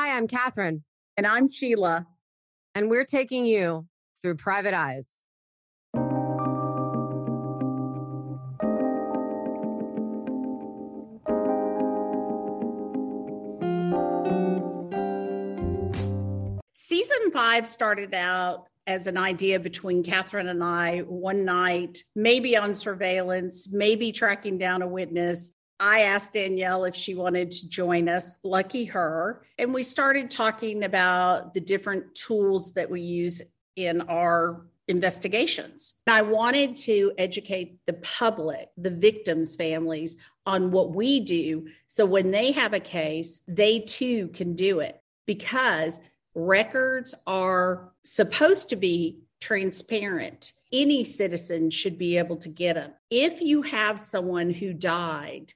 [0.00, 0.84] Hi, I'm Catherine.
[1.16, 2.06] And I'm Sheila.
[2.72, 3.88] And we're taking you
[4.22, 5.24] through private eyes.
[16.74, 22.72] Season five started out as an idea between Catherine and I one night, maybe on
[22.72, 25.50] surveillance, maybe tracking down a witness.
[25.80, 28.38] I asked Danielle if she wanted to join us.
[28.42, 29.42] Lucky her.
[29.58, 33.42] And we started talking about the different tools that we use
[33.76, 35.94] in our investigations.
[36.06, 41.68] I wanted to educate the public, the victims' families, on what we do.
[41.86, 46.00] So when they have a case, they too can do it because
[46.34, 50.52] records are supposed to be transparent.
[50.72, 52.92] Any citizen should be able to get them.
[53.10, 55.52] If you have someone who died,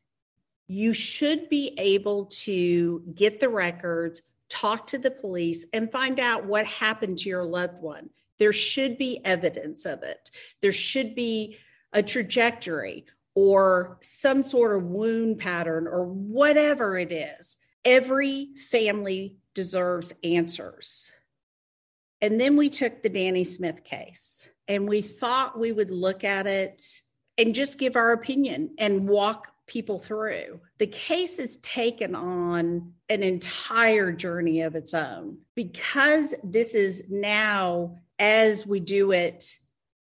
[0.67, 6.47] you should be able to get the records, talk to the police, and find out
[6.47, 8.11] what happened to your loved one.
[8.39, 10.31] There should be evidence of it.
[10.61, 11.59] There should be
[11.93, 17.59] a trajectory or some sort of wound pattern or whatever it is.
[17.85, 21.11] Every family deserves answers.
[22.21, 26.47] And then we took the Dani Smith case and we thought we would look at
[26.47, 26.83] it
[27.39, 30.61] and just give our opinion and walk people through.
[30.79, 37.97] The case has taken on an entire journey of its own because this is now,
[38.19, 39.57] as we do it,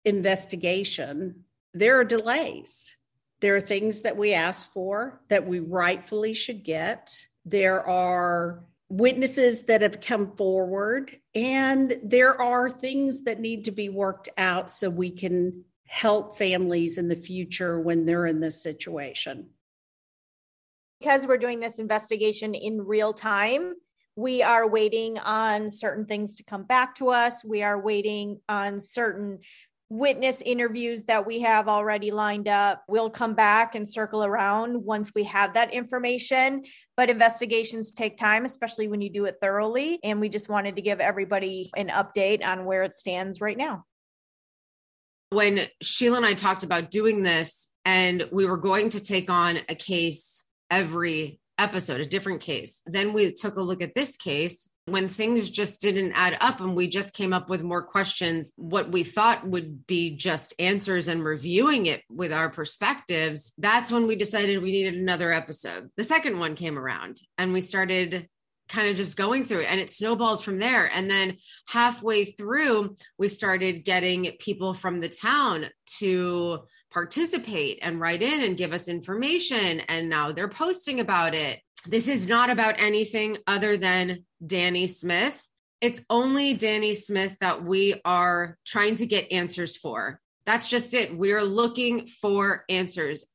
[0.04, 2.96] investigation, there are delays.
[3.40, 7.18] There are things that we ask for that we rightfully should get.
[7.44, 13.90] There are witnesses that have come forward, and there are things that need to be
[13.90, 19.50] worked out so we can help families in the future when they're in this situation.
[21.00, 23.74] Because we're doing this investigation in real time,
[24.16, 27.44] we are waiting on certain things to come back to us.
[27.44, 29.40] We are waiting on certain
[29.90, 32.84] witness interviews that we have already lined up.
[32.88, 36.64] We'll come back and circle around once we have that information.
[36.98, 40.00] But investigations take time, especially when you do it thoroughly.
[40.04, 43.86] And we just wanted to give everybody an update on where it stands right now.
[45.30, 49.60] When Sheila and I talked about doing this, and we were going to take on
[49.70, 52.82] a case every episode, a different case.
[52.86, 56.76] Then we took a look at this case when things just didn't add up and
[56.76, 61.24] we just came up with more questions, what we thought would be just answers and
[61.24, 63.52] reviewing it with our perspectives.
[63.58, 65.90] That's when we decided we needed another episode.
[65.98, 68.30] The second one came around and we started
[68.68, 71.38] kind of just going through it and it snowballed from there and then
[71.68, 76.60] halfway through we started getting people from the town to
[76.96, 79.82] participate and write in and give us information.
[79.82, 81.60] And now they're posting about it.
[81.86, 85.46] This is not about anything other than Dani Smith.
[85.82, 90.22] It's only Dani Smith that we are trying to get answers for.
[90.46, 91.16] That's just it.
[91.16, 93.26] We're looking for answers.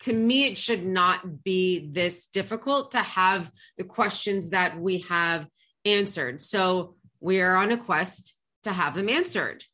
[0.00, 5.46] To me, it should not be this difficult to have the questions that we have
[5.84, 6.40] answered.
[6.40, 8.34] So we are on a quest
[8.64, 9.64] to have them answered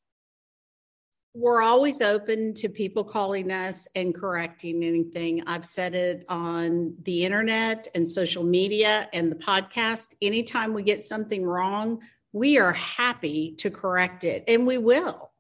[1.37, 5.43] we're always open to people calling us and correcting anything.
[5.47, 10.15] I've said it on the internet and social media and the podcast.
[10.23, 12.01] Anytime we get something wrong,
[12.33, 15.31] we are happy to correct it and we will.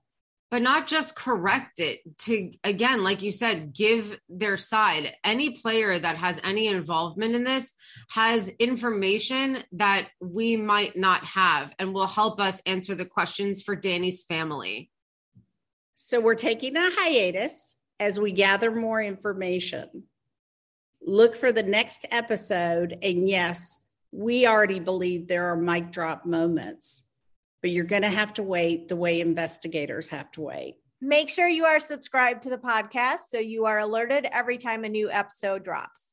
[0.49, 5.12] But not just correct it to, again, like you said, give their side.
[5.25, 7.75] Any player that has any involvement in this
[8.11, 13.75] has information that we might not have and will help us answer the questions for
[13.75, 14.91] Dani's family.
[15.97, 20.05] So we're taking a hiatus as we gather more information.
[21.03, 22.99] Look for the next episode.
[23.03, 23.81] And yes,
[24.12, 27.06] we already believe there are mic drop moments,
[27.66, 30.77] but you're going to have to wait the way investigators have to wait.
[31.00, 34.88] Make sure you are subscribed to the podcast so you are alerted every time a
[34.88, 36.06] new episode drops.